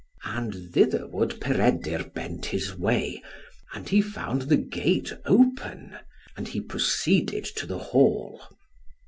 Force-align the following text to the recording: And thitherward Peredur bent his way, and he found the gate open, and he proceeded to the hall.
And 0.25 0.73
thitherward 0.73 1.39
Peredur 1.39 2.09
bent 2.11 2.47
his 2.47 2.75
way, 2.75 3.21
and 3.75 3.87
he 3.87 4.01
found 4.01 4.41
the 4.41 4.57
gate 4.57 5.13
open, 5.25 5.95
and 6.35 6.47
he 6.47 6.59
proceeded 6.59 7.45
to 7.57 7.67
the 7.67 7.77
hall. 7.77 8.41